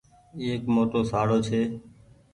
ايڪ 0.43 0.61
موٽو 0.75 0.99
شاڙو 1.09 1.37
ڇي۔ 1.47 1.61